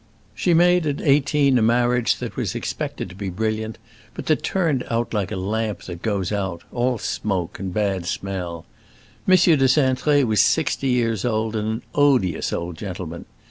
[0.33, 3.77] She made at eighteen a marriage that was expected to be brilliant,
[4.15, 8.65] but that turned out like a lamp that goes out; all smoke and bad smell.
[9.27, 9.31] M.
[9.35, 13.25] de Cintré was sixty years old, and an odious old gentleman.